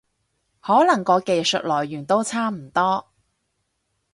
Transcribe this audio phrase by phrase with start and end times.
[0.61, 3.07] 可能個技術來源都差唔多